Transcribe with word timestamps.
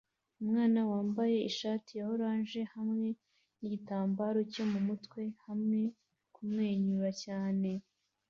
Umwana 0.41 0.79
wambaye 0.91 1.37
ishati 1.49 1.91
ya 1.97 2.05
orange 2.13 2.61
hamwe 2.73 3.07
nigitambara 3.59 4.39
cyo 4.53 4.63
mumutwe 4.71 5.21
hamwe 5.45 5.79
kumwenyura 6.35 7.09
cyane 7.23 7.69